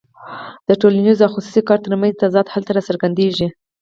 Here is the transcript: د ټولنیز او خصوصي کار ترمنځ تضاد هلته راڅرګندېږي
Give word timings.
د 0.67 0.69
ټولنیز 0.81 1.17
او 1.25 1.29
خصوصي 1.35 1.61
کار 1.69 1.79
ترمنځ 1.85 2.13
تضاد 2.21 2.47
هلته 2.53 2.69
راڅرګندېږي 2.75 3.47